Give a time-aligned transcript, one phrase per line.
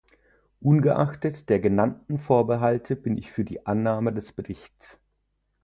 [0.61, 4.99] Ungeachtet der genannten Vorbehalte bin ich für die Annahme des Berichts.